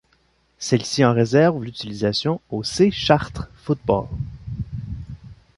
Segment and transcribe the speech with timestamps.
[0.57, 4.07] Celle-ci en réserve l'utilisation au C' Chartres Football.